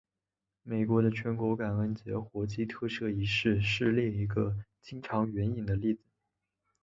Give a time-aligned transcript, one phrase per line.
[0.63, 6.01] 美国的全国感恩节火鸡特赦仪式是另一个经常援引的例子。